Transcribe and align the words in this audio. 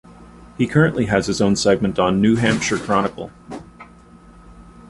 He 0.57 0.65
currently 0.65 1.05
has 1.05 1.27
his 1.27 1.41
own 1.41 1.55
segment 1.55 1.99
on 1.99 2.19
"New 2.21 2.35
Hampshire 2.35 2.79
Chronicle". 2.79 3.29